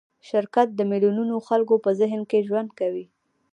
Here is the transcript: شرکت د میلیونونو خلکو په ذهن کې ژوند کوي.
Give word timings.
شرکت 0.29 0.67
د 0.75 0.79
میلیونونو 0.91 1.35
خلکو 1.47 1.75
په 1.83 1.89
ذهن 1.99 2.21
کې 2.29 2.45
ژوند 2.47 2.69
کوي. 2.79 3.05